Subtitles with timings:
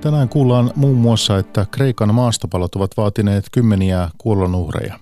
[0.00, 4.98] Tänään kuullaan muun muassa, että Kreikan maastopalot ovat vaatineet kymmeniä kuolonuhreja.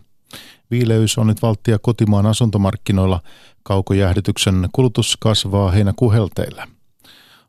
[0.70, 3.20] Viileys on nyt valttia kotimaan asuntomarkkinoilla.
[3.62, 6.66] Kaukojäähdytyksen kulutus kasvaa heinäkuun helteillä.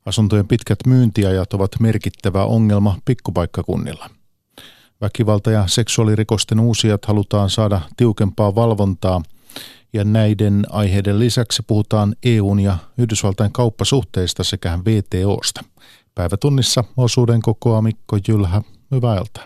[0.05, 4.09] Asuntojen pitkät myyntiajat ovat merkittävä ongelma pikkupaikkakunnilla.
[5.01, 9.21] Väkivalta- ja seksuaalirikosten uusijat halutaan saada tiukempaa valvontaa–
[9.93, 15.63] ja näiden aiheiden lisäksi puhutaan EUn ja Yhdysvaltain kauppasuhteista sekä VTOsta.
[16.19, 18.61] Päivätunnissa osuuden kokoa Mikko Jylhä.
[18.91, 19.45] Hyvää iltaa.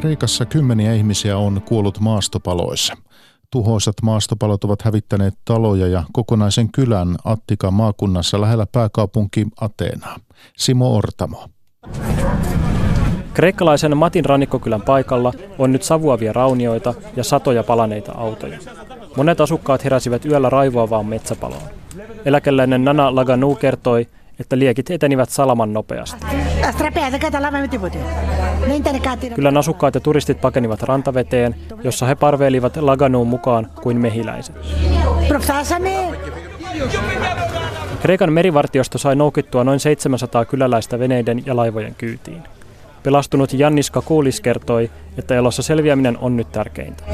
[0.00, 2.96] Kreikassa kymmeniä ihmisiä on kuollut maastopaloissa.
[3.50, 10.16] Tuhoisat maastopalot ovat hävittäneet taloja ja kokonaisen kylän Attikan maakunnassa lähellä pääkaupunki Ateenaa.
[10.56, 11.48] Simo Ortamo.
[13.36, 18.58] Kreikkalaisen Matin rannikkokylän paikalla on nyt savuavia raunioita ja satoja palaneita autoja.
[19.16, 21.62] Monet asukkaat heräsivät yöllä raivoavaan metsäpaloon.
[22.24, 24.06] Eläkeläinen Nana Laganu kertoi,
[24.40, 26.26] että liekit etenivät salaman nopeasti.
[29.34, 34.56] Kylän asukkaat ja turistit pakenivat rantaveteen, jossa he parveilivat Laganuun mukaan kuin mehiläiset.
[38.02, 42.42] Kreikan merivartiosto sai noukittua noin 700 kyläläistä veneiden ja laivojen kyytiin.
[43.06, 47.04] Pelastunut Jannis Kakulis kertoi, että elossa selviäminen on nyt tärkeintä.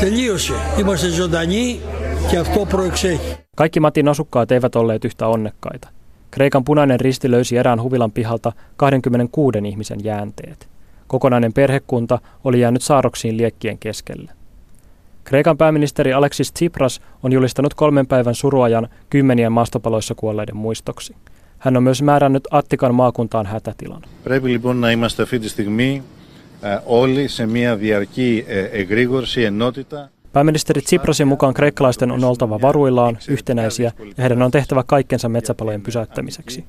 [3.57, 5.89] Kaikki Matin asukkaat eivät olleet yhtä onnekkaita.
[6.31, 10.69] Kreikan punainen risti löysi erään huvilan pihalta 26 ihmisen jäänteet.
[11.07, 14.33] Kokonainen perhekunta oli jäänyt saaroksiin liekkien keskelle.
[15.25, 21.17] Kreikan pääministeri Alexis Tsipras on julistanut kolmen päivän suruajan kymmenien maastopaloissa kuolleiden muistoksi.
[21.62, 24.02] Hän on myös määrännyt Attikan maakuntaan hätätilan.
[24.24, 26.04] Πρέπει λοιπόν να είμαστε αυτή τη στιγμή
[26.86, 30.10] όλοι σε μια διαρκή εγρήγορση, ενότητα.
[30.34, 36.66] Pääministeri Tsiprasin mukaan kreikkalaisten on oltava varuillaan, yhtenäisiä ja heidän on tehtävä kaikkensa metsäpalojen pysäyttämiseksi.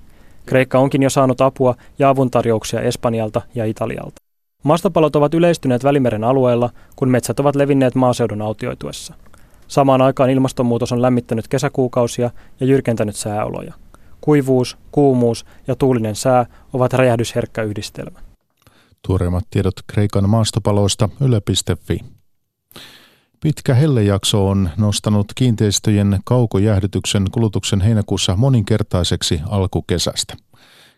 [0.46, 4.22] Kreikka onkin jo saanut apua ja avuntarjouksia Espanjalta ja Italialta.
[4.62, 9.14] Maastopalot ovat yleistyneet Välimeren alueella, kun metsät ovat levinneet maaseudun autioituessa.
[9.68, 13.74] Samaan aikaan ilmastonmuutos on lämmittänyt kesäkuukausia ja jyrkentänyt sääoloja.
[14.23, 18.19] Kuivuus, kuumuus ja tuulinen sää ovat räjähdysherkkä yhdistelmä.
[19.07, 21.99] Tuoreimmat tiedot Kreikan maastopaloista yle.fi.
[23.39, 30.35] Pitkä hellejakso on nostanut kiinteistöjen kaukojäähdytyksen kulutuksen heinäkuussa moninkertaiseksi alkukesästä.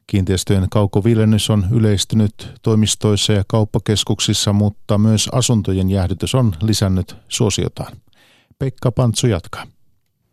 [0.07, 7.93] Kiinteistöjen kaukovilennys on yleistynyt toimistoissa ja kauppakeskuksissa, mutta myös asuntojen jäähdytys on lisännyt suosiotaan.
[8.59, 9.74] Pekka Pantsu jatkaa.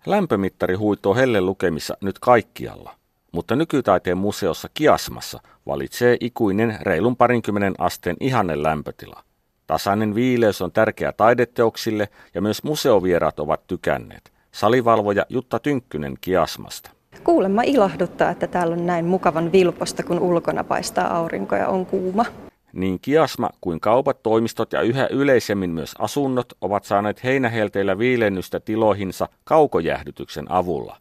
[0.06, 2.94] Lämpömittari huitoo helle lukemissa nyt kaikkialla,
[3.32, 9.22] mutta nykytaiteen museossa Kiasmassa valitsee ikuinen reilun parinkymmenen asteen ihanne lämpötila–
[9.72, 14.32] Tasainen viileys on tärkeä taideteoksille ja myös museovieraat ovat tykänneet.
[14.52, 16.90] Salivalvoja Jutta Tynkkynen Kiasmasta.
[17.24, 22.24] Kuulemma ilahduttaa, että täällä on näin mukavan vilposta, kun ulkona paistaa aurinko ja on kuuma.
[22.72, 29.28] Niin kiasma kuin kaupat, toimistot ja yhä yleisemmin myös asunnot ovat saaneet heinähelteillä viilennystä tiloihinsa
[29.44, 30.96] kaukojäähdytyksen avulla.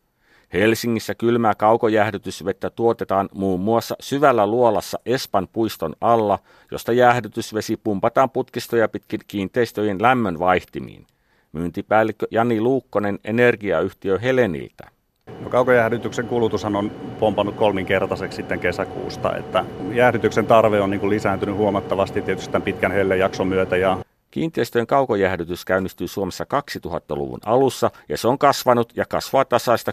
[0.54, 6.40] Helsingissä kylmää kaukojäähdytysvettä tuotetaan muun muassa syvällä luolassa Espan puiston alla,
[6.72, 11.08] josta jäähdytysvesi pumpataan putkistoja pitkin kiinteistöjen lämmön vaihtimiin.
[11.52, 15.00] Myyntipäällikkö Jani Luukkonen energiayhtiö Heleniltä.
[15.40, 21.56] No, kaukojäähdytyksen kulutushan on pompannut kolminkertaiseksi sitten kesäkuusta, että jäähdytyksen tarve on niin kuin lisääntynyt
[21.56, 23.97] huomattavasti tietysti tämän pitkän hellejakson myötä ja
[24.31, 29.92] Kiinteistöjen kaukojäähdytys käynnistyi Suomessa 2000-luvun alussa ja se on kasvanut ja kasvaa tasaista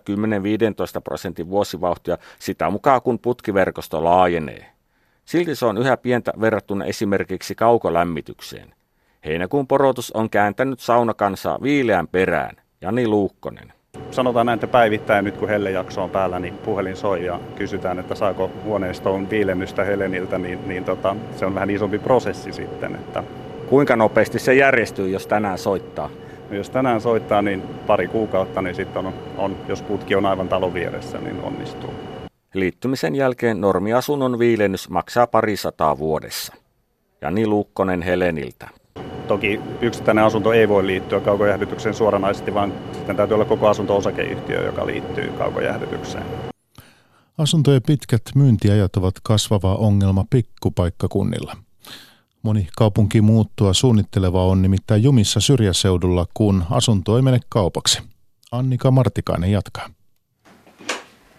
[0.98, 4.66] 10-15 prosentin vuosivauhtia sitä mukaan kun putkiverkosto laajenee.
[5.24, 8.74] Silti se on yhä pientä verrattuna esimerkiksi kaukolämmitykseen.
[9.24, 12.56] Heinäkuun porotus on kääntänyt saunakansaa viileän perään.
[12.80, 13.72] Jani Luukkonen.
[14.10, 18.14] Sanotaan näin, että päivittäin nyt kun hellejakso on päällä, niin puhelin soi ja kysytään, että
[18.14, 22.94] saako huoneistoon viilennystä Heleniltä, niin, niin tota, se on vähän isompi prosessi sitten.
[22.94, 23.24] Että
[23.68, 26.10] Kuinka nopeasti se järjestyy, jos tänään soittaa?
[26.50, 30.48] No jos tänään soittaa, niin pari kuukautta, niin sitten on, on, jos putki on aivan
[30.48, 31.90] talon vieressä, niin onnistuu.
[32.54, 36.54] Liittymisen jälkeen normiasunnon viilennys maksaa parisataa vuodessa.
[37.20, 38.68] Jani Luukkonen Heleniltä.
[39.28, 44.86] Toki yksittäinen asunto ei voi liittyä kaukojähdytykseen suoranaisesti, vaan sitten täytyy olla koko asunto-osakeyhtiö, joka
[44.86, 46.24] liittyy kaukojähdytykseen.
[47.38, 51.56] Asuntojen pitkät myyntiajat ovat kasvava ongelma pikkupaikkakunnilla–
[52.42, 58.02] Moni kaupunki muuttua suunnitteleva on nimittäin jumissa syrjäseudulla, kun asunto ei mene kaupaksi.
[58.52, 59.90] Annika Martikainen jatkaa.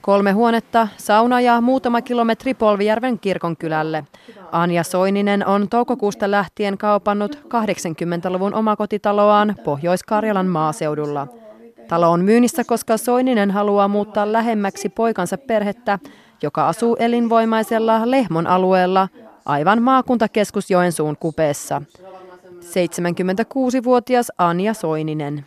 [0.10, 4.04] Kolme huonetta, sauna ja muutama kilometri Polvijärven kirkonkylälle.
[4.52, 11.28] Anja Soininen on toukokuusta lähtien kaupannut 80-luvun omakotitaloaan Pohjois-Karjalan maaseudulla.
[11.88, 16.00] Talo on myynnissä, koska Soininen haluaa muuttaa lähemmäksi poikansa perhettä,
[16.42, 19.08] joka asuu elinvoimaisella Lehmon alueella,
[19.46, 21.82] aivan maakuntakeskus Joensuun kupeessa.
[22.62, 25.46] 76-vuotias Anja Soininen.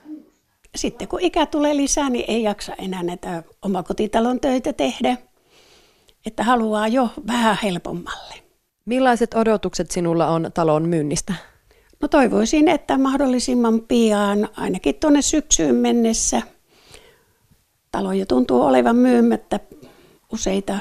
[0.77, 5.17] Sitten kun ikä tulee lisää, niin ei jaksa enää näitä omakotitalon töitä tehdä.
[6.27, 8.35] Että haluaa jo vähän helpommalle.
[8.85, 11.35] Millaiset odotukset sinulla on talon myynnistä?
[12.01, 16.43] No toivoisin, että mahdollisimman pian, ainakin tuonne syksyyn mennessä.
[17.91, 19.61] Talo jo tuntuu olevan myymättä
[20.33, 20.79] useita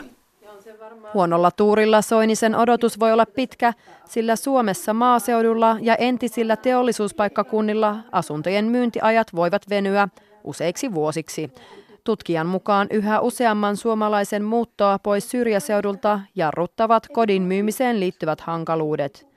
[1.14, 3.74] Huonolla tuurilla Soinisen odotus voi olla pitkä,
[4.06, 10.08] sillä Suomessa maaseudulla ja entisillä teollisuuspaikkakunnilla asuntojen myyntiajat voivat venyä
[10.44, 11.52] useiksi vuosiksi.
[12.04, 19.28] Tutkijan mukaan yhä useamman suomalaisen muuttoa pois syrjäseudulta jarruttavat kodin myymiseen liittyvät hankaluudet.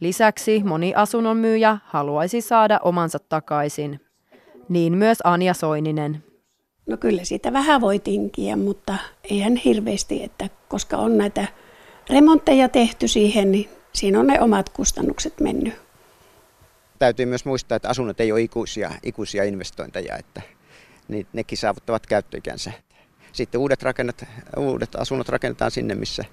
[0.00, 4.00] Lisäksi moni asunnon myyjä haluaisi saada omansa takaisin.
[4.68, 6.24] Niin myös Anja Soininen.
[6.86, 8.96] No kyllä siitä vähän voi tinkiä, mutta
[9.30, 11.46] eihän hirveästi, että koska on näitä
[12.10, 15.74] remontteja tehty siihen, niin siinä on ne omat kustannukset mennyt.
[16.98, 20.42] Täytyy myös muistaa, että asunnot ei ole ikuisia, ikuisia investointeja, että
[21.32, 22.72] nekin saavuttavat käyttöikänsä.
[23.32, 24.24] Sitten uudet, rakennat,
[24.56, 26.24] uudet asunnot rakennetaan sinne, missä,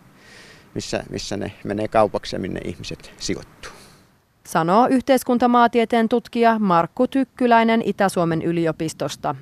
[0.76, 3.72] missä, missä ne menee kaupaksi ja minne ihmiset sijoittuu.
[4.48, 9.36] Sanoo yhteiskuntamaatieteen tutkija Markku Tykkyläinen Itä-Suomen yliopistosta.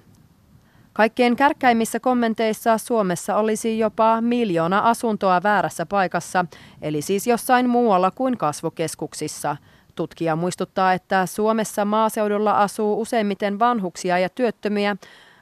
[0.94, 6.45] Kaikkein kärkkäimmissä kommenteissa Suomessa olisi jopa miljoona asuntoa väärässä paikassa,
[6.81, 9.57] eli siis jossain muualla kuin kasvukeskuksissa.
[9.95, 14.97] Tutkija muistuttaa, että Suomessa maaseudulla asuu useimmiten vanhuksia ja työttömiä,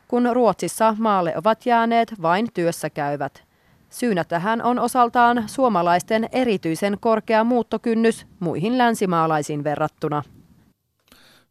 [0.07, 3.43] kun Ruotsissa maalle ovat jääneet vain työssä käyvät.
[3.89, 10.23] Syynä tähän on osaltaan suomalaisten erityisen korkea muuttokynnys muihin länsimaalaisiin verrattuna.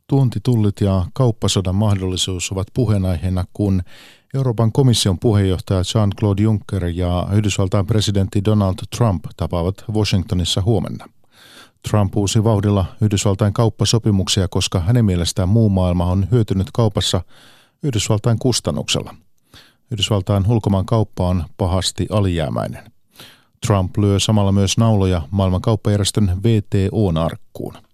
[0.08, 3.82] Tuontitullit ja kauppasodan mahdollisuus ovat puheenaiheena, kun
[4.34, 11.08] Euroopan komission puheenjohtaja Jean-Claude Juncker ja Yhdysvaltain presidentti Donald Trump tapaavat Washingtonissa huomenna.
[11.90, 17.20] Trump uusi vauhdilla Yhdysvaltain kauppasopimuksia, koska hänen mielestään muu maailma on hyötynyt kaupassa
[17.82, 19.14] Yhdysvaltain kustannuksella.
[19.90, 22.92] Yhdysvaltain ulkomaan kauppa on pahasti alijäämäinen.
[23.66, 27.85] Trump lyö samalla myös nauloja maailman kauppajärjestön VTOn arkkuun.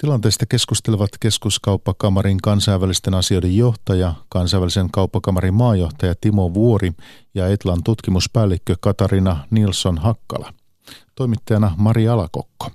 [0.00, 6.92] Tilanteesta keskustelevat keskuskauppakamarin kansainvälisten asioiden johtaja, kansainvälisen kauppakamarin maajohtaja Timo Vuori
[7.34, 10.52] ja Etlan tutkimuspäällikkö Katarina Nilsson Hakkala.
[11.14, 12.70] Toimittajana Mari Alakokko.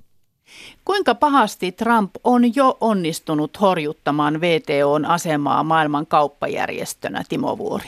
[0.86, 7.88] Kuinka pahasti Trump on jo onnistunut horjuttamaan VTOn asemaa maailman kauppajärjestönä, Timo Vuori?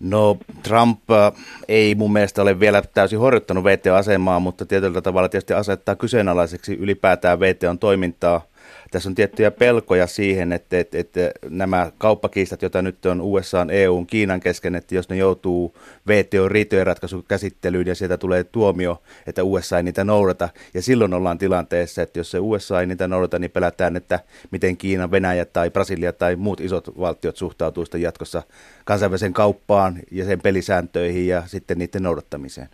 [0.00, 1.32] No Trump äh,
[1.68, 7.40] ei mun mielestä ole vielä täysin horjuttanut VTO-asemaa, mutta tietyllä tavalla tietysti asettaa kyseenalaiseksi ylipäätään
[7.40, 8.40] VTOn toimintaa–
[8.90, 14.06] tässä on tiettyjä pelkoja siihen, että, että, että nämä kauppakiistat, joita nyt on USA, EUn,
[14.06, 15.76] Kiinan kesken, että jos ne joutuu
[16.06, 21.38] VTO riitojen ratkaisukäsittelyyn ja sieltä tulee tuomio, että USA ei niitä noudata, ja silloin ollaan
[21.38, 24.20] tilanteessa, että jos se USA ei niitä noudata, niin pelätään, että
[24.50, 28.42] miten Kiina, Venäjä tai Brasilia tai muut isot valtiot suhtautuu sitten jatkossa
[28.84, 32.68] kansainväliseen kauppaan ja sen pelisääntöihin ja sitten niiden noudattamiseen.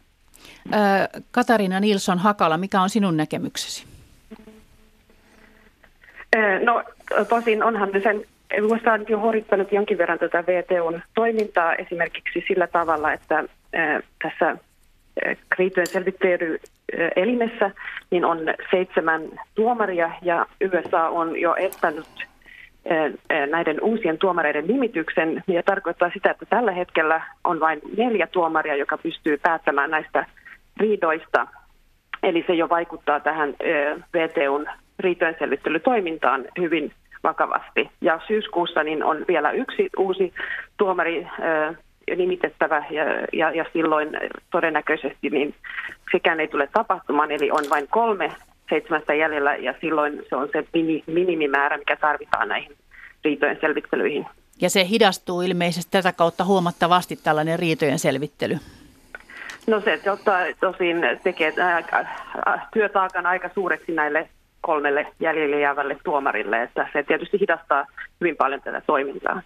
[1.30, 3.93] Katarina Nilsson Hakala, mikä on sinun näkemyksesi?
[6.64, 6.82] No
[7.28, 8.24] tosin onhan sen
[8.62, 13.44] USA on jo horittanut jonkin verran tätä VTOn toimintaa esimerkiksi sillä tavalla, että
[14.22, 14.56] tässä
[15.48, 17.70] kriitojen selvittelyelimessä
[18.10, 18.38] niin on
[18.70, 19.22] seitsemän
[19.54, 22.06] tuomaria ja USA on jo estänyt
[23.50, 28.98] näiden uusien tuomareiden nimityksen, ja tarkoittaa sitä, että tällä hetkellä on vain neljä tuomaria, joka
[28.98, 30.26] pystyy päättämään näistä
[30.76, 31.46] riidoista.
[32.22, 33.54] Eli se jo vaikuttaa tähän
[34.14, 34.66] VTOn
[34.98, 37.90] riitojen selvittelytoimintaan hyvin vakavasti.
[38.00, 40.32] Ja syyskuussa niin on vielä yksi uusi
[40.76, 41.26] tuomari
[42.16, 44.08] nimitettävä ja, ja, ja silloin
[44.50, 45.54] todennäköisesti niin
[46.12, 48.32] sekään ei tule tapahtumaan, eli on vain kolme
[48.68, 50.64] seitsemästä jäljellä ja silloin se on se
[51.06, 52.72] minimimäärä, mikä tarvitaan näihin
[53.24, 54.26] riitojen selvittelyihin.
[54.60, 58.56] Ja se hidastuu ilmeisesti tätä kautta huomattavasti tällainen riitojen selvittely.
[59.66, 61.52] No se totta, tosin tekee
[62.72, 64.28] työtaakan aika suureksi näille
[64.66, 67.86] kolmelle jäljelle jäävälle tuomarille, että se tietysti hidastaa
[68.20, 69.42] hyvin paljon tätä toimintaa.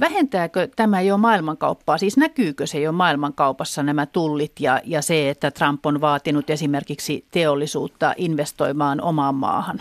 [0.00, 1.98] Vähentääkö tämä jo maailmankauppaa?
[1.98, 7.24] Siis näkyykö se jo maailmankaupassa nämä tullit ja, ja se, että Trump on vaatinut esimerkiksi
[7.32, 9.78] teollisuutta investoimaan omaan maahan?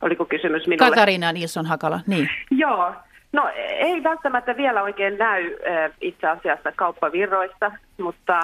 [0.00, 0.90] Oliko kysymys minulle?
[0.90, 2.28] Katarina Nilsson Hakala, niin.
[2.50, 2.94] Joo,
[3.32, 5.56] No ei välttämättä vielä oikein näy
[6.00, 8.40] itse asiassa kauppavirroista, mutta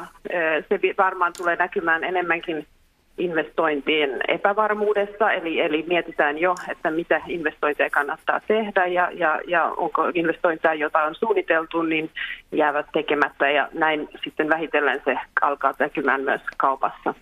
[0.69, 2.67] se varmaan tulee näkymään enemmänkin
[3.19, 10.03] investointien epävarmuudessa, eli, eli mietitään jo, että mitä investointeja kannattaa tehdä ja, ja, ja onko
[10.15, 12.11] investointeja, joita on suunniteltu, niin
[12.53, 17.15] jäävät tekemättä ja näin sitten vähitellen se alkaa näkymään myös kaupassa.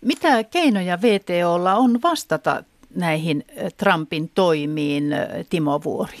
[0.00, 2.64] Mitä keinoja VTOlla on vastata
[2.96, 3.44] näihin
[3.76, 5.04] Trumpin toimiin,
[5.50, 6.16] Timo Vuori?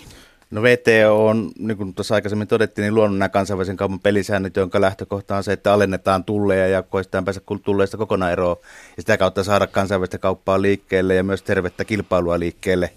[0.56, 4.80] No VTO on, niin kuin tuossa aikaisemmin todettiin, niin luonut nämä kansainvälisen kaupan pelisäännöt, jonka
[4.80, 8.56] lähtökohta on se, että alennetaan tulleja ja koistetaan päästä tulleista kokonaan eroon
[8.96, 12.90] ja sitä kautta saada kansainvälistä kauppaa liikkeelle ja myös tervettä kilpailua liikkeelle.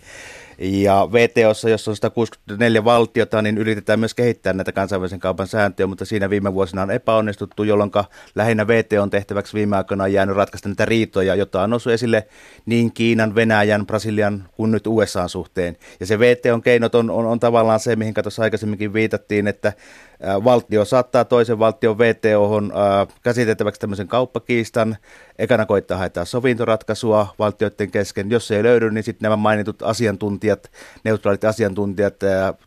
[0.62, 6.06] Ja VTOssa, jos on 164 valtiota, niin yritetään myös kehittää näitä kansainvälisen kaupan sääntöjä, mutta
[6.06, 7.92] siinä viime vuosina on epäonnistuttu, jolloin
[8.36, 12.28] lähinnä VTOn tehtäväksi viime aikoina on jäänyt ratkaista näitä riitoja, joita on noussut esille
[12.66, 15.78] niin Kiinan, Venäjän, Brasilian kuin nyt USA suhteen.
[16.00, 19.74] Ja se VTOn keinot on, on, on tavallaan se, mihin tuossa aikaisemminkin viitattiin, että
[20.44, 22.74] valtio saattaa toisen valtion VTOhon
[23.24, 24.98] käsiteltäväksi tämmöisen kauppakiistan.
[25.40, 28.30] Ekana koittaa haetaan sovintoratkaisua valtioiden kesken.
[28.30, 30.72] Jos se ei löydy, niin sitten nämä mainitut asiantuntijat,
[31.04, 32.16] neutraalit asiantuntijat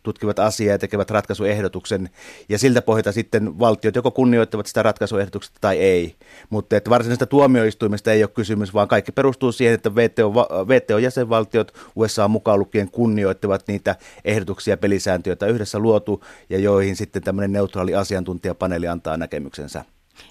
[0.03, 2.11] tutkivat asiaa ja tekevät ratkaisuehdotuksen.
[2.49, 6.15] Ja siltä pohjalta sitten valtiot joko kunnioittavat sitä ratkaisuehdotuksesta tai ei.
[6.51, 10.33] Mutta että varsinaisesta tuomioistuimesta ei ole kysymys, vaan kaikki perustuu siihen, että VTO,
[10.69, 17.53] VTO-jäsenvaltiot USA mukaan lukien kunnioittavat niitä ehdotuksia pelisääntöjä, joita yhdessä luotu ja joihin sitten tämmöinen
[17.53, 19.85] neutraali asiantuntijapaneeli antaa näkemyksensä.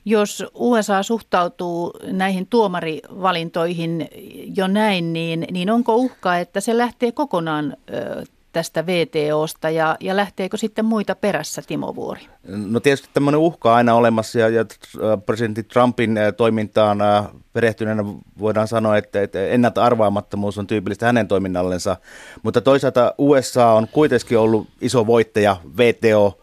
[0.06, 4.08] Jos USA suhtautuu näihin tuomarivalintoihin
[4.56, 10.16] jo näin, niin, niin onko uhkaa, että se lähtee kokonaan ö, tästä VTOsta ja, ja
[10.16, 12.22] lähteekö sitten muita perässä, Timo Vuori?
[12.44, 14.66] No tietysti tämmöinen uhka aina olemassa ja, ja
[15.26, 16.98] presidentti Trumpin toimintaan
[17.54, 18.04] perehtyneenä
[18.40, 21.98] voidaan sanoa, että, että ennalta arvaamattomuus on tyypillistä hänen toiminnallensa,
[22.44, 26.40] mutta toisaalta USA on kuitenkin ollut iso voittaja VTO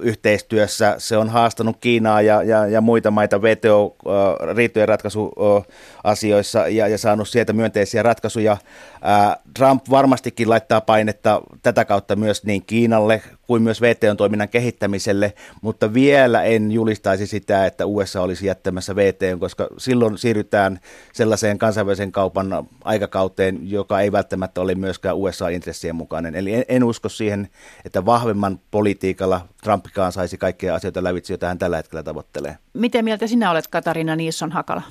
[0.00, 0.94] yhteistyössä.
[0.98, 7.52] Se on haastanut Kiinaa ja, ja, ja muita maita VTO-riitojen ratkaisuasioissa ja, ja saanut sieltä
[7.52, 8.56] myönteisiä ratkaisuja.
[9.54, 13.22] Trump varmastikin laittaa painetta tätä kautta myös niin Kiinalle
[13.52, 15.32] kuin myös VTO-toiminnan kehittämiselle,
[15.62, 20.80] mutta vielä en julistaisi sitä, että USA olisi jättämässä VTO, koska silloin siirrytään
[21.12, 26.34] sellaiseen kansainvälisen kaupan aikakauteen, joka ei välttämättä ole myöskään USA-intressien mukainen.
[26.34, 27.48] Eli en, en usko siihen,
[27.84, 32.56] että vahvemman politiikalla Trumpikaan saisi kaikkia asioita lävitse, joita hän tällä hetkellä tavoittelee.
[32.72, 34.82] Miten mieltä sinä olet, Katarina Niisson-Hakala?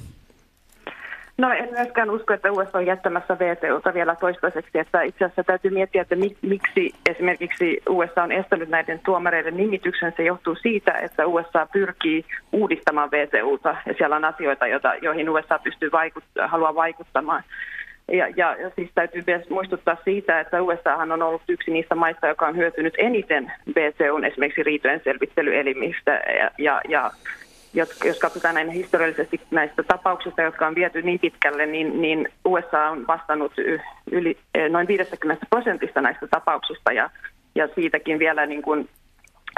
[1.42, 4.80] No en myöskään usko, että USA on jättämässä VTOta vielä toistaiseksi.
[4.80, 10.14] Että itse asiassa täytyy miettiä, että miksi esimerkiksi USA on estänyt näiden tuomareiden nimityksen.
[10.18, 15.60] Se johtuu siitä, että USA pyrkii uudistamaan VTOta ja siellä on asioita, joita, joihin USA
[15.60, 17.44] pystyy vaikut, haluaa vaikuttamaan.
[18.12, 22.28] Ja, ja, ja siis täytyy myös muistuttaa siitä, että USA on ollut yksi niistä maista,
[22.28, 27.12] joka on hyötynyt eniten VTOn esimerkiksi riitojen selvittelyelimistä ja, ja, ja
[27.74, 33.08] jos katsotaan näin historiallisesti näistä tapauksista, jotka on viety niin pitkälle, niin, niin USA on
[33.08, 33.52] vastannut
[34.12, 37.10] yli eh, noin 50 prosentista näistä tapauksista ja,
[37.56, 38.90] ja siitäkin vielä niin kuin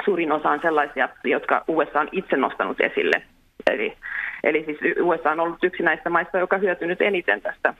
[0.04, 3.22] suurin osa on sellaisia, jotka USA on itse nostanut esille.
[3.70, 3.96] Eli,
[4.44, 7.74] eli siis USA on ollut yksi näistä maista, joka hyötynyt eniten tästä.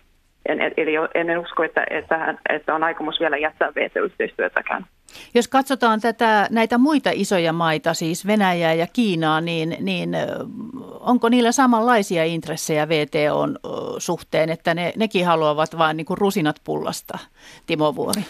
[0.48, 4.86] En, eli en usko, että, että, että on aikomus vielä jättää VTO-yhteistyötäkään.
[5.34, 10.16] Jos katsotaan tätä, näitä muita isoja maita, siis Venäjää ja Kiinaa, niin, niin
[11.00, 13.58] onko niillä samanlaisia intressejä VTOn
[13.98, 17.18] suhteen, että ne, nekin haluavat vain niin rusinat pullasta,
[17.66, 18.24] Timo Vuori?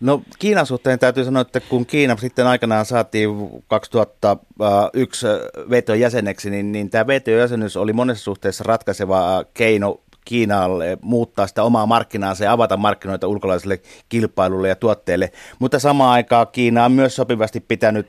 [0.00, 3.30] No Kiinan suhteen täytyy sanoa, että kun Kiina sitten aikanaan saatiin
[3.68, 5.26] 2001
[5.70, 11.86] VTOn jäseneksi, niin, niin tämä VTO-jäsenyys oli monessa suhteessa ratkaiseva keino Kiinalle muuttaa sitä omaa
[11.86, 15.32] markkinaansa ja avata markkinoita ulkolaiselle kilpailulle ja tuotteille.
[15.58, 18.08] Mutta samaan aikaan Kiina on myös sopivasti pitänyt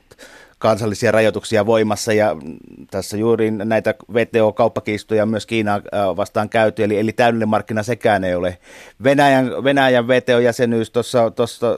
[0.60, 2.36] kansallisia rajoituksia voimassa ja
[2.90, 8.34] tässä juuri näitä VTO-kauppakiistoja myös Kiinaa äh, vastaan käyty, eli, eli täydellinen markkina sekään ei
[8.34, 8.58] ole.
[9.04, 10.92] Venäjän, Venäjän VTO-jäsenyys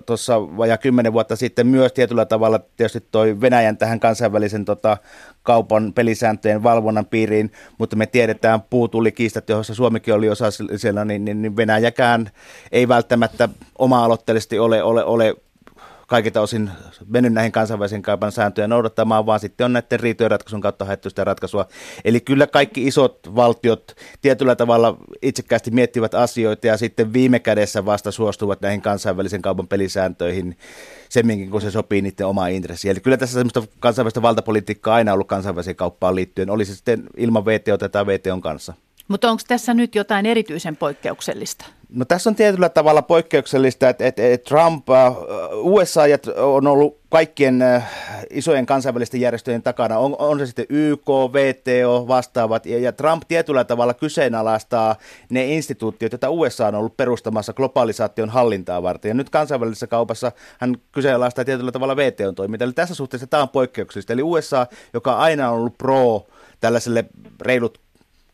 [0.07, 4.97] tuossa vajaa kymmenen vuotta sitten myös tietyllä tavalla tietysti toi Venäjän tähän kansainvälisen tota,
[5.43, 10.47] kaupan pelisääntöjen valvonnan piiriin, mutta me tiedetään puutullikiistat, joissa Suomikin oli osa
[10.77, 12.31] siellä, niin, niin, niin Venäjäkään
[12.73, 13.49] ei välttämättä
[13.79, 15.35] oma-aloitteellisesti ole, ole, ole
[16.13, 16.71] kaikilta osin
[17.07, 21.25] mennyt näihin kansainvälisen kaupan sääntöjä noudattamaan, vaan sitten on näiden riitojen ratkaisun kautta haettu sitä
[21.25, 21.67] ratkaisua.
[22.05, 28.11] Eli kyllä kaikki isot valtiot tietyllä tavalla itsekkäästi miettivät asioita ja sitten viime kädessä vasta
[28.11, 30.57] suostuvat näihin kansainvälisen kaupan pelisääntöihin
[31.09, 32.91] semminkin, kun se sopii niiden omaa intressiin.
[32.91, 37.45] Eli kyllä tässä semmoista kansainvälistä valtapolitiikkaa aina ollut kansainväliseen kauppaan liittyen, oli se sitten ilman
[37.45, 38.75] VTO tai VTOn kanssa.
[39.09, 41.65] Mutta onko tässä nyt jotain erityisen poikkeuksellista?
[41.95, 45.13] No tässä on tietyllä tavalla poikkeuksellista, että, että, että Trump, äh,
[45.53, 46.03] USA
[46.37, 47.91] on ollut kaikkien äh,
[48.31, 53.65] isojen kansainvälisten järjestöjen takana, on, on se sitten YK, VTO, vastaavat, ja, ja Trump tietyllä
[53.65, 54.97] tavalla kyseenalaistaa
[55.31, 59.09] ne instituutiot, joita USA on ollut perustamassa globalisaation hallintaa varten.
[59.09, 62.65] Ja nyt kansainvälisessä kaupassa hän kyseenalaistaa tietyllä tavalla VTOn toimintaa.
[62.65, 64.13] Eli tässä suhteessa tämä on poikkeuksellista.
[64.13, 66.27] Eli USA, joka aina on ollut pro
[66.61, 67.05] tällaiselle
[67.41, 67.81] reilut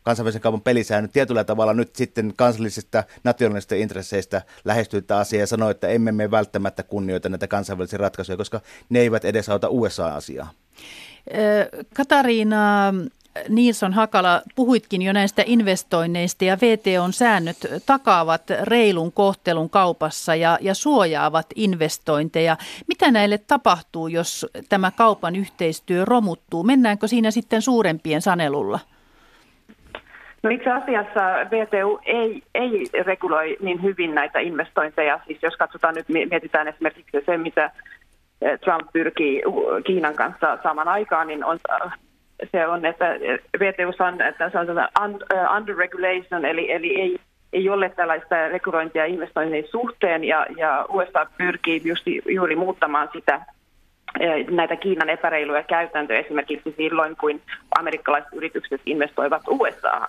[0.08, 5.70] kansainvälisen kaupan pelisäännöt tietyllä tavalla nyt sitten kansallisista nationalisista intresseistä lähestyy tätä asiaa ja sanoo,
[5.70, 10.50] että emme me välttämättä kunnioita näitä kansainvälisiä ratkaisuja, koska ne eivät edesauta USA-asiaa.
[11.94, 12.94] Katariina
[13.48, 20.74] Nilsson Hakala, puhuitkin jo näistä investoinneista ja VTOn säännöt takaavat reilun kohtelun kaupassa ja, ja
[20.74, 22.56] suojaavat investointeja.
[22.86, 26.64] Mitä näille tapahtuu, jos tämä kaupan yhteistyö romuttuu?
[26.64, 28.78] Mennäänkö siinä sitten suurempien sanelulla?
[30.48, 35.20] No itse asiassa VTU ei, ei reguloi niin hyvin näitä investointeja.
[35.26, 37.70] Siis jos katsotaan nyt, mietitään esimerkiksi se, mitä
[38.42, 39.42] eh, Trump pyrkii
[39.86, 41.58] Kiinan kanssa saman aikaan, niin on,
[42.52, 43.04] se on, että
[43.58, 47.18] VTU on, että se on eh, under regulation, eli, eli ei,
[47.52, 53.40] ei ole tällaista regulointia investointien suhteen, ja, ja USA pyrkii just, juuri muuttamaan sitä
[54.50, 57.40] näitä Kiinan epäreiluja käytäntöjä esimerkiksi silloin, kun
[57.78, 60.00] amerikkalaiset yritykset investoivat USA,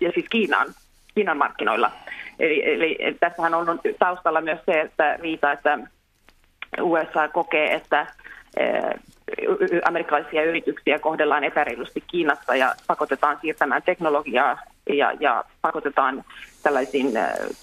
[0.00, 0.66] ja siis Kiinaan,
[1.14, 1.90] Kiinan markkinoilla.
[2.38, 5.78] Eli, eli tässähän on taustalla myös se, että riita, että
[6.80, 8.06] USA kokee, että
[9.88, 16.24] amerikkalaisia yrityksiä kohdellaan epäreilusti Kiinassa ja pakotetaan siirtämään teknologiaa ja, ja pakotetaan
[16.62, 17.06] tällaisiin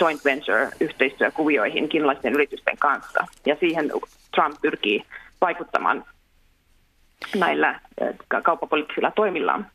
[0.01, 3.27] joint venture-yhteistyökuvioihin kiinalaisten yritysten kanssa.
[3.45, 3.91] Ja siihen
[4.35, 5.05] Trump pyrkii
[5.41, 6.05] vaikuttamaan
[7.35, 7.79] näillä
[8.43, 9.67] kauppapoliittisilla toimillaan.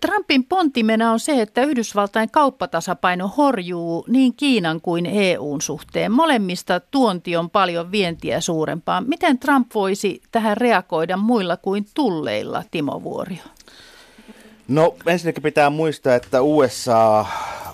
[0.00, 6.12] Trumpin pontimena on se, että Yhdysvaltain kauppatasapaino horjuu niin Kiinan kuin EUn suhteen.
[6.12, 9.00] Molemmista tuonti on paljon vientiä suurempaa.
[9.00, 13.42] Miten Trump voisi tähän reagoida muilla kuin tulleilla, Timo Vuorio?
[14.68, 17.26] No ensinnäkin pitää muistaa, että USA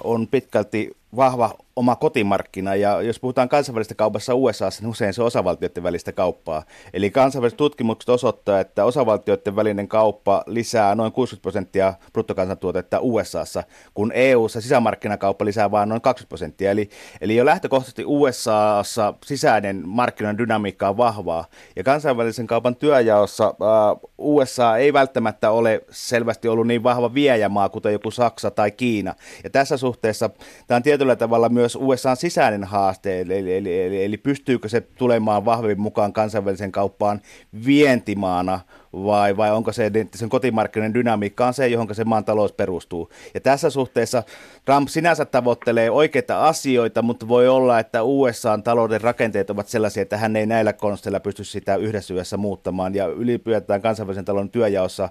[0.05, 5.27] on pitkälti vahva oma kotimarkkina, ja jos puhutaan kansainvälisestä kaupassa USA, niin usein se on
[5.27, 6.63] osavaltioiden välistä kauppaa.
[6.93, 13.63] Eli kansainväliset tutkimukset osoittaa, että osavaltioiden välinen kauppa lisää noin 60 prosenttia bruttokansantuotetta USAssa,
[13.95, 16.71] kun EUssa sisämarkkinakauppa lisää vain noin 20 prosenttia.
[16.71, 21.45] Eli, eli jo lähtökohtaisesti USAssa sisäinen markkinoiden dynamiikka on vahvaa,
[21.77, 27.93] ja kansainvälisen kaupan työjaossa äh, USA ei välttämättä ole selvästi ollut niin vahva viejämaa, kuten
[27.93, 29.15] joku Saksa tai Kiina.
[29.45, 30.31] Ja tässä suhteessa
[30.67, 34.81] tämä on tietyllä tavalla myös myös USA sisäinen haaste, eli, eli, eli, eli pystyykö se
[34.81, 37.21] tulemaan vahvemmin mukaan kansainvälisen kauppaan
[37.67, 38.61] vientimaana
[38.93, 43.11] vai, vai onko se sen kotimarkkinoiden dynamiikka on se, johon se maan talous perustuu.
[43.35, 44.23] Ja tässä suhteessa
[44.65, 50.17] Trump sinänsä tavoittelee oikeita asioita, mutta voi olla, että USAn talouden rakenteet ovat sellaisia, että
[50.17, 52.95] hän ei näillä konsteilla pysty sitä yhdessä yössä muuttamaan.
[52.95, 55.09] Ja ylipäätään kansainvälisen talouden työjaossa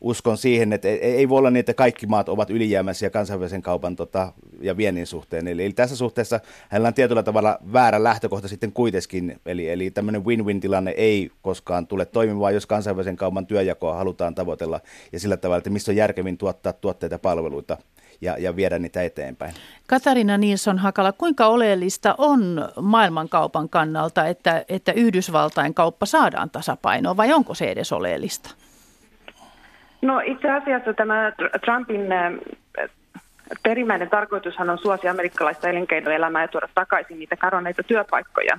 [0.00, 4.32] uskon siihen, että ei voi olla niin, että kaikki maat ovat ylijäämäisiä kansainvälisen kaupan tota,
[4.60, 5.48] ja viennin suhteen.
[5.48, 9.40] Eli, eli tässä suhteessa hänellä on tietyllä tavalla väärä lähtökohta sitten kuitenkin.
[9.46, 14.80] Eli, eli tämmöinen win-win-tilanne ei koskaan tule toimimaan, jos kansainvälisen kaupan työjakoa halutaan tavoitella
[15.12, 17.76] ja sillä tavalla, että missä on järkevin tuottaa tuotteita ja palveluita
[18.20, 19.54] ja, ja viedä niitä eteenpäin.
[19.86, 27.32] Katarina Nilsson Hakala, kuinka oleellista on maailmankaupan kannalta, että, että Yhdysvaltain kauppa saadaan tasapainoon vai
[27.32, 28.50] onko se edes oleellista?
[30.02, 31.32] No itse asiassa tämä
[31.64, 32.32] Trumpin äh,
[33.62, 38.58] perimmäinen tarkoitushan on suosia amerikkalaista elinkeinoelämää ja tuoda takaisin niitä karoneita työpaikkoja.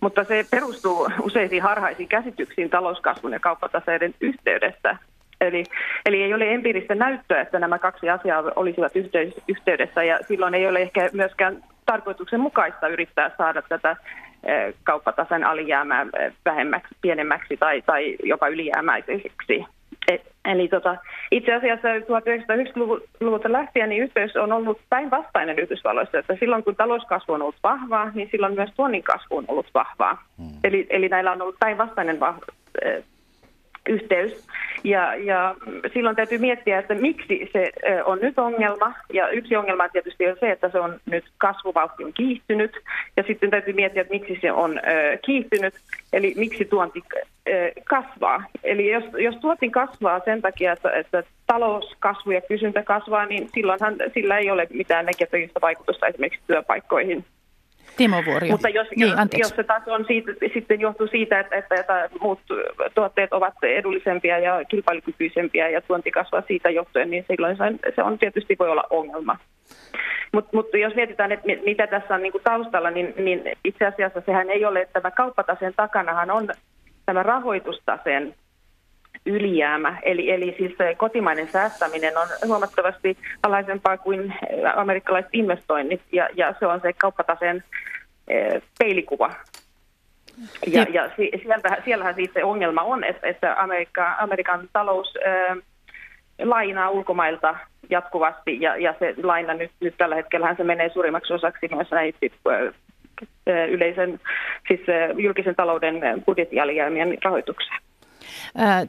[0.00, 4.96] Mutta se perustuu useisiin harhaisiin käsityksiin talouskasvun ja kauppataseiden yhteydestä.
[5.40, 5.64] Eli,
[6.06, 8.92] eli ei ole empiiristä näyttöä, että nämä kaksi asiaa olisivat
[9.48, 13.96] yhteydessä ja silloin ei ole ehkä myöskään tarkoituksenmukaista yrittää saada tätä
[14.44, 19.64] eh, kauppatasen alijäämää eh, vähemmäksi, pienemmäksi tai, tai jopa ylijäämäiseksi.
[20.44, 20.96] Eli tota,
[21.30, 27.42] itse asiassa 1990-luvulta lähtien niin yhteys on ollut päinvastainen Yhdysvalloissa, että silloin kun talouskasvu on
[27.42, 30.22] ollut vahvaa, niin silloin myös tuonnin kasvu on ollut vahvaa.
[30.38, 30.50] Hmm.
[30.64, 32.44] Eli, eli näillä on ollut päinvastainen vahva,
[32.84, 33.04] eh,
[33.88, 34.46] yhteys.
[34.84, 35.54] Ja, ja
[35.94, 37.72] silloin täytyy miettiä, että miksi se
[38.04, 38.94] on nyt ongelma.
[39.12, 42.76] Ja yksi ongelma tietysti on se, että se on nyt kasvuvauhti on kiihtynyt.
[43.16, 44.80] Ja sitten täytyy miettiä, että miksi se on
[45.24, 45.74] kiihtynyt,
[46.12, 47.02] eli miksi tuonti
[47.84, 48.44] kasvaa.
[48.64, 53.96] Eli jos, jos tuonti kasvaa sen takia, että, että talouskasvu ja kysyntä kasvaa, niin silloinhan
[54.14, 57.24] sillä ei ole mitään negatiivista vaikutusta esimerkiksi työpaikkoihin.
[57.96, 58.50] Timo Vuorio.
[58.50, 62.08] Mutta jos, niin, jos, jos se taas on siitä, sitten johtuu siitä, että, että, että
[62.20, 62.40] muut
[62.94, 67.56] tuotteet ovat edullisempia ja kilpailukykyisempiä ja tuonti kasvaa siitä johtuen, niin silloin
[67.96, 69.36] se on tietysti voi olla ongelma.
[70.32, 74.50] Mutta mut jos mietitään, että mitä tässä on niinku taustalla, niin, niin itse asiassa sehän
[74.50, 76.48] ei ole, että tämä kauppataseen takanahan on
[77.06, 78.34] tämä rahoitustaseen
[79.26, 79.98] ylijäämä.
[80.02, 84.34] Eli, eli siis kotimainen säästäminen on huomattavasti alaisempaa kuin
[84.76, 87.64] amerikkalaiset investoinnit, ja, ja se on se kauppataseen
[88.28, 89.30] e, peilikuva.
[90.66, 95.56] Ja, ja sieltä, siellähän siis se ongelma on, että, että Amerikka, Amerikan talous ää,
[96.38, 97.56] e, lainaa ulkomailta
[97.90, 102.26] jatkuvasti, ja, ja se laina nyt, nyt tällä hetkellä se menee suurimmaksi osaksi myös näitä
[103.70, 104.20] yleisen,
[104.68, 104.80] siis
[105.18, 107.80] julkisen talouden budjettialijäämien rahoitukseen.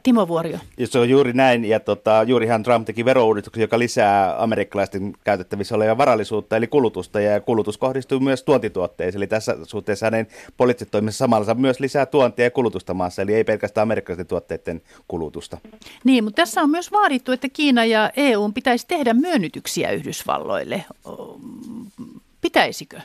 [0.02, 0.58] Timo Vuorio.
[0.78, 5.74] Ja se on juuri näin, ja tota, juurihan Trump teki verouudistuksen, joka lisää amerikkalaisten käytettävissä
[5.74, 10.26] olevaa varallisuutta, eli kulutusta, ja kulutus kohdistuu myös tuontituotteisiin, eli tässä suhteessa hänen
[10.56, 15.58] poliittiset toimensa samalla myös lisää tuontia ja kulutusta maassa, eli ei pelkästään amerikkalaisten tuotteiden kulutusta.
[16.04, 20.84] Niin, mutta tässä on myös vaadittu, että Kiina ja EU pitäisi tehdä myönnytyksiä Yhdysvalloille.
[22.40, 23.00] Pitäisikö?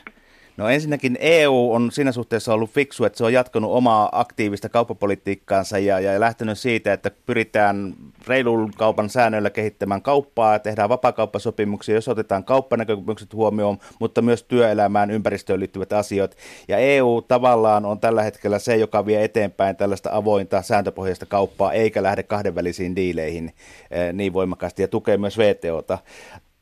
[0.58, 5.78] No ensinnäkin EU on siinä suhteessa ollut fiksu, että se on jatkanut omaa aktiivista kauppapolitiikkaansa
[5.78, 7.94] ja, ja lähtenyt siitä, että pyritään
[8.26, 15.60] reilun kaupan säännöillä kehittämään kauppaa, tehdään vapaakauppasopimuksia, jos otetaan kauppanäkökulmukset huomioon, mutta myös työelämään, ympäristöön
[15.60, 16.36] liittyvät asiat.
[16.68, 22.02] Ja EU tavallaan on tällä hetkellä se, joka vie eteenpäin tällaista avointa sääntöpohjaista kauppaa, eikä
[22.02, 23.52] lähde kahdenvälisiin diileihin
[23.90, 25.98] eh, niin voimakkaasti ja tukee myös VTOta.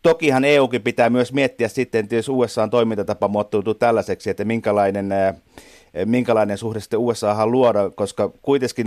[0.07, 5.09] Tokihan EUkin pitää myös miettiä sitten, jos USA toimintatapa muotoutuu tällaiseksi, että minkälainen,
[6.05, 8.87] minkälainen suhde sitten USAhan luoda, koska kuitenkin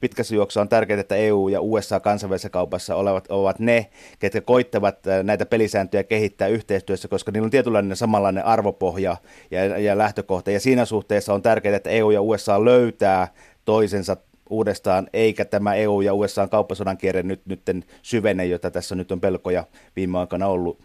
[0.00, 3.86] pitkässä juoksussa on tärkeää, että EU ja USA kansainvälisessä kaupassa olevat, ovat ne,
[4.18, 9.16] ketkä koittavat näitä pelisääntöjä kehittää yhteistyössä, koska niillä on tietynlainen samanlainen arvopohja
[9.50, 10.50] ja, ja lähtökohta.
[10.50, 13.28] Ja siinä suhteessa on tärkeää, että EU ja USA löytää
[13.64, 14.16] toisensa
[14.52, 19.20] uudestaan, eikä tämä EU ja USA kauppasodan kierre nyt, nyt syvene, jota tässä nyt on
[19.20, 19.64] pelkoja
[19.96, 20.78] viime aikoina ollut.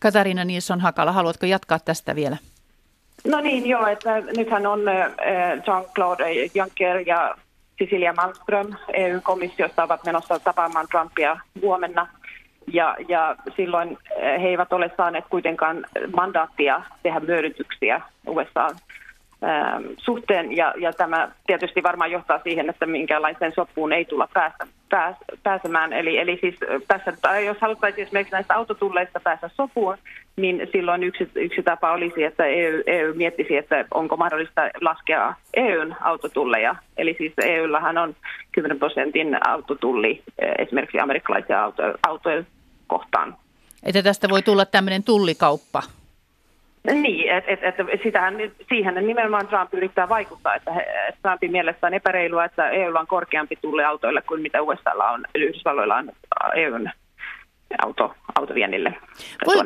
[0.00, 2.36] Katarina Nilsson Hakala, haluatko jatkaa tästä vielä?
[3.26, 4.80] No niin, joo, että nythän on
[5.66, 7.34] Jean-Claude Juncker ja
[7.78, 12.08] Cecilia Malmström EU-komissiosta ovat menossa tapaamaan Trumpia huomenna.
[12.72, 18.68] Ja, ja silloin he eivät ole saaneet kuitenkaan mandaattia tehdä myönnytyksiä USA
[19.96, 25.16] suhteen ja, ja tämä tietysti varmaan johtaa siihen, että minkäänlaiseen sopuun ei tulla päästä, pääs,
[25.42, 25.92] pääsemään.
[25.92, 26.54] Eli, eli siis
[26.88, 29.96] tässä, tai jos haluttaisiin esimerkiksi näistä autotulleista päästä sopuun,
[30.36, 35.94] niin silloin yksi, yksi tapa olisi, että EU, EU miettisi, että onko mahdollista laskea EUn
[36.00, 36.76] autotulleja.
[36.96, 38.16] Eli siis EUllähän on
[38.52, 40.22] 10 prosentin autotulli
[40.58, 42.44] esimerkiksi amerikkalaisia autoja, autoja
[42.86, 43.36] kohtaan.
[43.82, 45.82] Että tästä voi tulla tämmöinen tullikauppa
[46.94, 48.34] niin, että et, et, sitähän,
[48.68, 53.06] siihen nimenomaan Trump yrittää vaikuttaa, että, he, että Trumpin mielestä on epäreilua, että EUlla on
[53.06, 56.12] korkeampi tulli autoille kuin mitä USAlla on, Yhdysvalloilla on
[56.56, 56.90] EUn
[57.84, 58.94] auto, autoviennille.
[59.46, 59.64] Voiko,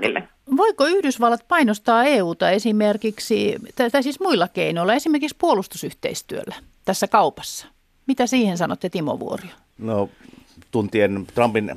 [0.57, 3.57] voiko Yhdysvallat painostaa EUta esimerkiksi,
[3.93, 6.55] tai siis muilla keinoilla, esimerkiksi puolustusyhteistyöllä
[6.85, 7.67] tässä kaupassa?
[8.07, 9.51] Mitä siihen sanotte Timo Vuorio?
[9.79, 10.09] No
[10.73, 11.73] tuntien Trumpin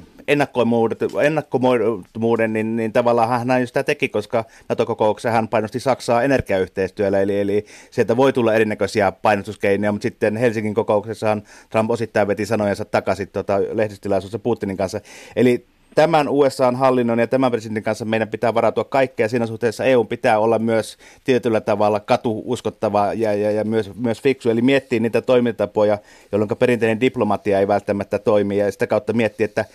[1.22, 7.40] ennakkomuuden, niin, niin tavallaan hän näin sitä teki, koska NATO-kokouksessa hän painosti Saksaa energiayhteistyöllä, eli,
[7.40, 13.28] eli sieltä voi tulla erinäköisiä painostuskeinoja, mutta sitten Helsingin kokouksessahan Trump osittain veti sanojansa takaisin
[13.28, 15.02] tota, lehdistilaisuudessa Putinin kanssa.
[15.36, 19.30] Eli tämän USA-hallinnon ja tämän presidentin kanssa meidän pitää varautua kaikkea.
[19.30, 24.50] Siinä suhteessa EU pitää olla myös tietyllä tavalla katuuskottava ja, ja, ja myös, myös fiksu,
[24.50, 25.98] eli miettiä niitä toimintatapoja,
[26.32, 29.66] jolloin perinteinen diplomatia ei välttämättä toimi, ja sitä kautta miettiä, että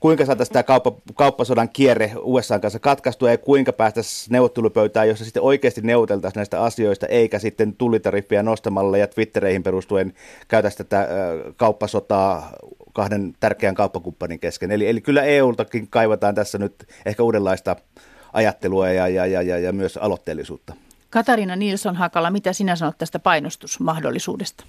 [0.00, 5.42] kuinka saataisiin tämä kauppa, kauppasodan kierre USA kanssa katkaistua ja kuinka päästäisiin neuvottelupöytään, jossa sitten
[5.42, 10.14] oikeasti neuvoteltaisiin näistä asioista, eikä sitten tullitariffia nostamalla ja Twittereihin perustuen
[10.48, 11.08] käytäisiin tätä
[11.56, 12.52] kauppasotaa
[12.94, 14.70] kahden tärkeän kauppakumppanin kesken.
[14.70, 16.74] Eli, eli kyllä EUltakin kaivataan tässä nyt
[17.06, 17.76] ehkä uudenlaista
[18.32, 20.74] ajattelua ja, ja, ja, ja, ja myös aloitteellisuutta.
[21.10, 24.64] Katarina Nilsson Hakala, mitä sinä sanot tästä painostusmahdollisuudesta?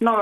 [0.00, 0.16] No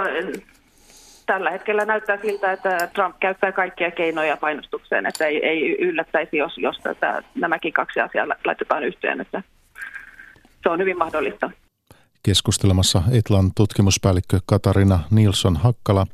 [1.26, 6.58] tällä hetkellä näyttää siltä, että Trump käyttää kaikkia keinoja painostukseen, että ei, ei yllättäisi, jos,
[6.58, 9.42] jos tätä, nämäkin kaksi asiaa laitetaan yhteen, että
[10.62, 11.50] se on hyvin mahdollista.
[12.22, 16.06] Keskustelemassa Etlan tutkimuspäällikkö Katarina Nilsson Hakkala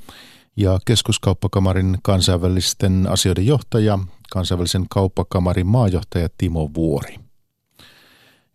[0.59, 3.99] ja keskuskauppakamarin kansainvälisten asioiden johtaja,
[4.31, 7.17] kansainvälisen kauppakamarin maajohtaja Timo Vuori.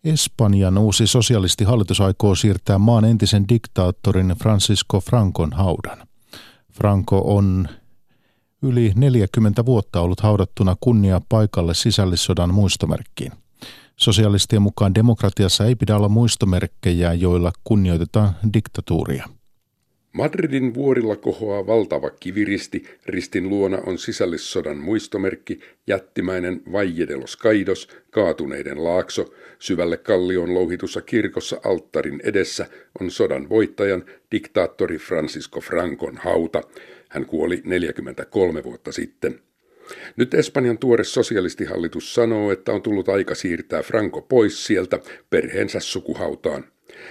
[0.04, 6.06] Espanjan uusi sosialistihallitus aikoo siirtää maan entisen diktaattorin Francisco Francon haudan.
[6.72, 7.68] Franco on
[8.62, 13.32] yli 40 vuotta ollut haudattuna kunnia paikalle sisällissodan muistomerkkiin.
[13.96, 19.28] Sosialistien mukaan demokratiassa ei pidä olla muistomerkkejä, joilla kunnioitetaan diktatuuria.
[20.14, 27.88] Madridin vuorilla kohoaa valtava kiviristi, ristin luona on sisällissodan muistomerkki, jättimäinen Valle de los Kaidos,
[28.10, 32.66] kaatuneiden laakso, syvälle kallion louhitussa kirkossa alttarin edessä
[33.00, 36.62] on sodan voittajan, diktaattori Francisco Francon hauta.
[37.08, 39.40] Hän kuoli 43 vuotta sitten.
[40.16, 44.98] Nyt Espanjan tuore sosialistihallitus sanoo, että on tullut aika siirtää Franco pois sieltä
[45.30, 46.64] perheensä sukuhautaan.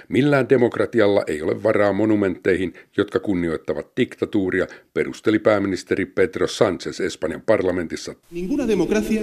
[0.09, 8.15] Millään demokratialla ei ole varaa monumentteihin, jotka kunnioittavat diktatuuria, perusteli pääministeri Pedro Sánchez Espanjan parlamentissa.
[8.31, 9.21] Ninguna democracia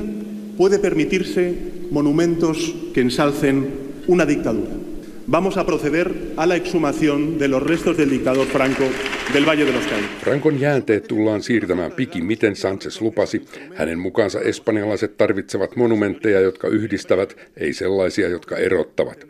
[0.56, 1.54] puede permitirse
[1.90, 3.72] monumentos que ensalcen
[4.08, 4.89] una dictadura.
[5.30, 8.82] Vamos a proceder a la exhumación de los restos del dictador Franco
[9.32, 10.10] del Valle de los Caídos.
[10.20, 13.42] Frankon jäänteet tullaan siirtämään miten Sanchez lupasi.
[13.74, 19.26] Hänen mukaansa espanjalaiset tarvitsevat monumentteja, jotka yhdistävät, ei sellaisia, jotka erottavat.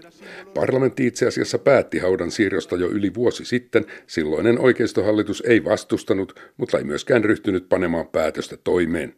[0.54, 3.84] Parlamentti itse asiassa päätti haudan siirrosta jo yli vuosi sitten.
[4.06, 9.14] Silloinen oikeistohallitus ei vastustanut, mutta ei myöskään ryhtynyt panemaan päätöstä toimeen.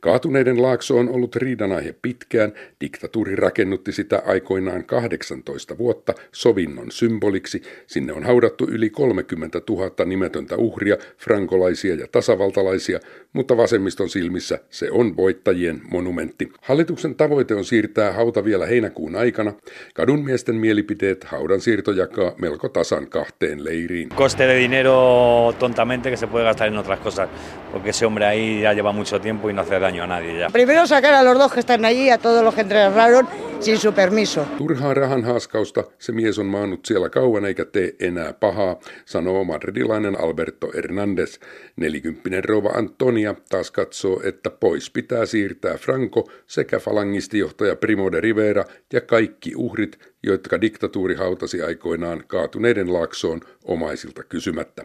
[0.00, 2.52] Kaatuneiden laakso on ollut riidanaihe pitkään.
[2.80, 7.62] Diktatuuri rakennutti sitä aikoinaan 18 vuotta sovinnon symboliksi.
[7.86, 13.00] Sinne on haudattu yli 30 000 nimetöntä uhria, frankolaisia ja tasavaltalaisia,
[13.32, 16.52] mutta vasemmiston silmissä se on voittajien monumentti.
[16.60, 19.52] Hallituksen tavoite on siirtää hauta vielä heinäkuun aikana.
[19.94, 24.08] Kadun miesten mielipiteet haudan siirto jakaa melko tasan kahteen leiriin.
[24.08, 27.28] Coste de dinero tontamente que se puede gastar en otras cosas,
[27.72, 30.50] porque ese hombre ahí ya lleva mucho tiempo y no hace daño a nadie ya.
[30.50, 33.28] Primero sacar a los dos que están allí, a todos los que entraron
[33.60, 34.46] sin su permiso.
[34.58, 40.20] Turhaa rahan haaskausta se mies on maannut siellä kauan eikä tee enää pahaa, sanoo madridilainen
[40.20, 41.38] Alberto Hernandez.
[41.76, 48.64] Nelikymppinen rouva Antonia taas katsoo, että pois pitää siirtää Franco sekä falangistijohtaja Primo de Rivera
[48.92, 54.84] ja kaikki uhrit, jotka diktatuuri hautasi aikoinaan kaatuneiden laaksoon omaisilta kysymättä.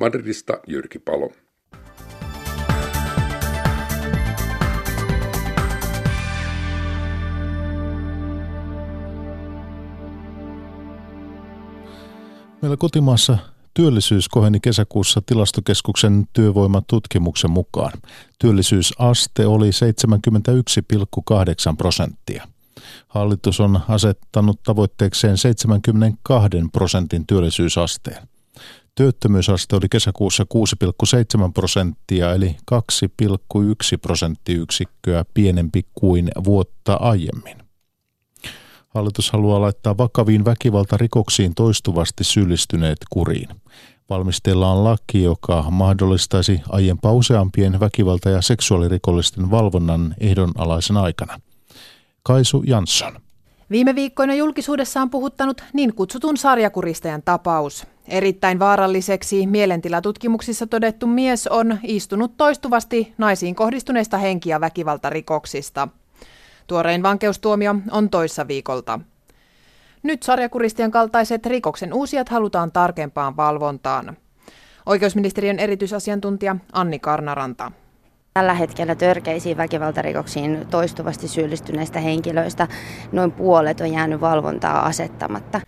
[0.00, 1.32] Madridista Jyrki Palo.
[12.62, 13.38] Meillä kotimaassa
[13.74, 17.92] työllisyys koheni kesäkuussa tilastokeskuksen työvoimatutkimuksen mukaan.
[18.38, 22.48] Työllisyysaste oli 71,8 prosenttia.
[23.08, 28.28] Hallitus on asettanut tavoitteekseen 72 prosentin työllisyysasteen.
[28.94, 30.46] Työttömyysaste oli kesäkuussa
[31.46, 32.78] 6,7 prosenttia eli 2,1
[34.02, 37.71] prosenttiyksikköä pienempi kuin vuotta aiemmin.
[38.94, 43.48] Hallitus haluaa laittaa vakaviin väkivaltarikoksiin toistuvasti syyllistyneet kuriin.
[44.10, 51.40] Valmisteilla on laki, joka mahdollistaisi aiempaa useampien väkivalta- ja seksuaalirikollisten valvonnan ehdonalaisen aikana.
[52.22, 53.12] Kaisu Jansson.
[53.70, 57.86] Viime viikkoina julkisuudessa on puhuttanut niin kutsutun sarjakuristajan tapaus.
[58.08, 65.88] Erittäin vaaralliseksi mielentilatutkimuksissa todettu mies on istunut toistuvasti naisiin kohdistuneista henki- ja väkivaltarikoksista–
[66.72, 69.00] Tuorein vankeustuomio on toissa viikolta.
[70.02, 74.16] Nyt sarjakuristien kaltaiset rikoksen uusijat halutaan tarkempaan valvontaan.
[74.86, 77.72] Oikeusministeriön erityisasiantuntija Anni Karnaranta.
[78.34, 82.68] Tällä hetkellä törkeisiin väkivaltarikoksiin toistuvasti syyllistyneistä henkilöistä
[83.12, 85.60] noin puolet on jäänyt valvontaa asettamatta.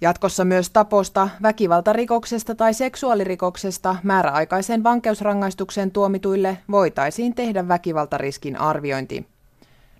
[0.00, 9.33] Jatkossa myös taposta, väkivaltarikoksesta tai seksuaalirikoksesta määräaikaisen vankeusrangaistukseen tuomituille voitaisiin tehdä väkivaltariskin arviointi.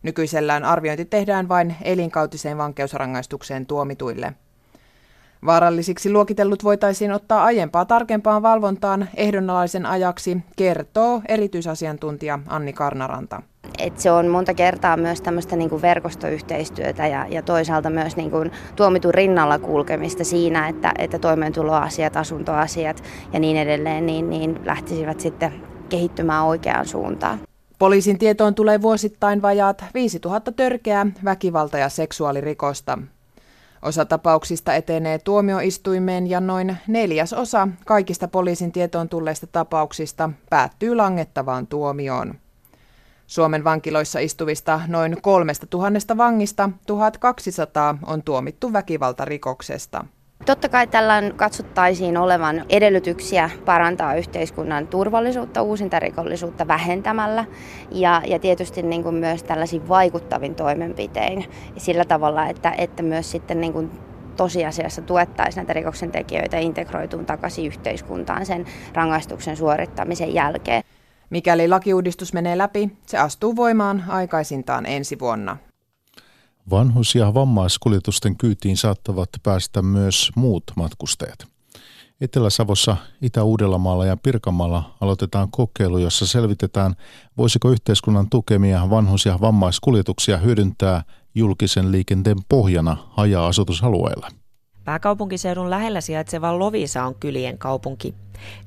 [0.04, 4.32] Nykyisellään arviointi tehdään vain elinkautiseen vankeusrangaistukseen tuomituille.
[5.46, 13.42] Vaarallisiksi luokitellut voitaisiin ottaa aiempaa tarkempaan valvontaan ehdonalaisen ajaksi, kertoo erityisasiantuntija Anni Karnaranta.
[13.78, 18.52] Et se on monta kertaa myös tämmöistä niin verkostoyhteistyötä ja, ja toisaalta myös niin kuin
[18.76, 25.52] tuomitun rinnalla kulkemista siinä, että, että toimeentuloasiat, asuntoasiat ja niin edelleen niin, niin lähtisivät sitten
[25.88, 27.38] kehittymään oikeaan suuntaan.
[27.78, 32.98] Poliisin tietoon tulee vuosittain vajaat 5000 törkeää väkivalta- ja seksuaalirikosta.
[33.82, 41.66] Osa tapauksista etenee tuomioistuimeen ja noin neljäs osa kaikista poliisin tietoon tulleista tapauksista päättyy langettavaan
[41.66, 42.34] tuomioon.
[43.26, 50.04] Suomen vankiloissa istuvista noin kolmesta tuhannesta vangista 1200 on tuomittu väkivaltarikoksesta.
[50.46, 57.44] Totta kai tällä katsottaisiin olevan edellytyksiä parantaa yhteiskunnan turvallisuutta uusintarikollisuutta vähentämällä
[57.90, 61.44] ja, ja tietysti niin kuin myös tällaisin vaikuttavin toimenpitein
[61.76, 63.90] sillä tavalla, että, että myös sitten niin kuin
[64.37, 70.83] tosiasiassa tuettaisiin näitä rikoksen tekijöitä integroituun takaisin yhteiskuntaan sen rangaistuksen suorittamisen jälkeen.
[71.30, 75.57] Mikäli lakiuudistus menee läpi, se astuu voimaan aikaisintaan ensi vuonna.
[76.70, 81.38] Vanhus- ja vammaiskuljetusten kyytiin saattavat päästä myös muut matkustajat.
[82.20, 86.94] Etelä-Savossa, Itä-Uudellamaalla ja Pirkanmaalla aloitetaan kokeilu, jossa selvitetään,
[87.38, 91.03] voisiko yhteiskunnan tukemia vanhus- ja vammaiskuljetuksia hyödyntää
[91.35, 94.29] julkisen liikenteen pohjana haja-asutusalueilla.
[94.85, 98.14] Pääkaupunkiseudun lähellä sijaitseva Lovisa on kylien kaupunki.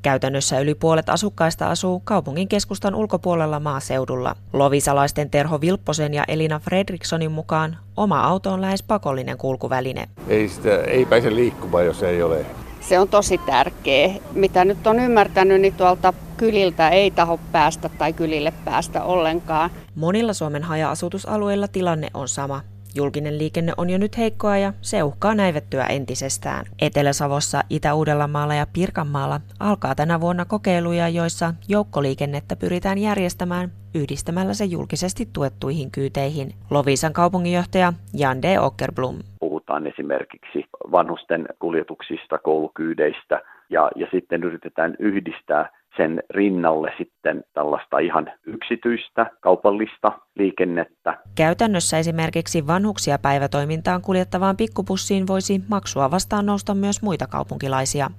[0.02, 4.36] Käytännössä yli puolet asukkaista asuu kaupungin keskustan ulkopuolella maaseudulla.
[4.54, 10.10] Lovisalaisten Terho Vilpposen ja Elina Fredrikssonin mukaan oma auto on lähes pakollinen kulkuväline.
[10.28, 12.46] Ei, sitä, ei pääse liikkumaan, jos ei ole.
[12.82, 14.14] Se on tosi tärkeä.
[14.34, 19.70] Mitä nyt on ymmärtänyt, niin tuolta kyliltä ei taho päästä tai kylille päästä ollenkaan.
[19.96, 22.62] Monilla Suomen haja-asutusalueilla tilanne on sama.
[22.98, 26.66] Julkinen liikenne on jo nyt heikkoa ja se uhkaa näivettyä entisestään.
[26.82, 35.30] Etelä-Savossa, Itä-Uudellamaalla ja Pirkanmaalla alkaa tänä vuonna kokeiluja, joissa joukkoliikennettä pyritään järjestämään yhdistämällä se julkisesti
[35.34, 36.54] tuettuihin kyyteihin.
[36.70, 38.46] Lovisan kaupunginjohtaja Jan D.
[38.60, 39.16] Ockerblom.
[39.40, 48.32] Puhutaan esimerkiksi vanhusten kuljetuksista, koulukyydeistä ja, ja sitten yritetään yhdistää sen rinnalle sitten tällaista ihan
[48.46, 51.18] yksityistä kaupallista liikennettä.
[51.36, 58.10] Käytännössä esimerkiksi vanhuksia päivätoimintaan kuljettavaan pikkupussiin voisi maksua vastaan nousta myös muita kaupunkilaisia.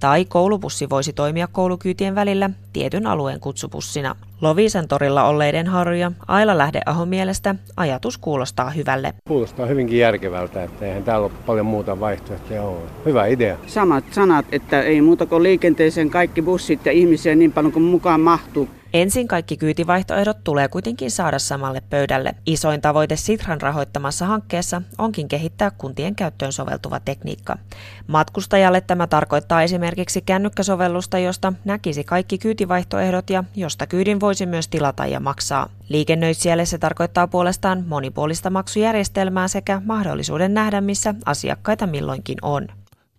[0.00, 4.16] Tai koulupussi voisi toimia koulukyytien välillä tietyn alueen kutsupussina.
[4.40, 9.14] Lovisan torilla olleiden Harja Aila Lähdeahon mielestä ajatus kuulostaa hyvälle.
[9.28, 12.80] Kuulostaa hyvinkin järkevältä, että eihän täällä ole paljon muuta vaihtoehtoja ole.
[13.04, 13.56] Hyvä idea.
[13.66, 18.20] Samat sanat, että ei muuta kuin liikenteeseen kaikki bussit ja ihmisiä niin paljon kuin mukaan
[18.20, 18.68] mahtuu.
[18.92, 22.34] Ensin kaikki kyytivaihtoehdot tulee kuitenkin saada samalle pöydälle.
[22.46, 27.58] Isoin tavoite Sitran rahoittamassa hankkeessa onkin kehittää kuntien käyttöön soveltuva tekniikka.
[28.06, 35.06] Matkustajalle tämä tarkoittaa esimerkiksi kännykkäsovellusta, josta näkisi kaikki kyytivaihtoehdot ja josta kyydin voisi myös tilata
[35.06, 35.68] ja maksaa.
[35.88, 42.68] Liikennöitsijälle se tarkoittaa puolestaan monipuolista maksujärjestelmää sekä mahdollisuuden nähdä, missä asiakkaita milloinkin on.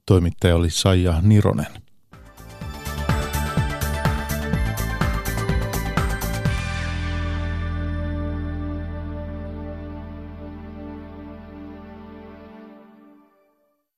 [0.05, 1.78] Toimittaja oli Saija Nironen.